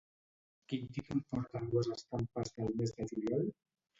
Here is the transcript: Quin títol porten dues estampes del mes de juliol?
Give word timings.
Quin 0.71 0.87
títol 0.95 1.19
porten 1.33 1.69
dues 1.75 1.91
estampes 1.97 2.51
del 2.57 2.75
mes 2.79 2.95
de 3.01 3.07
juliol? 3.13 3.47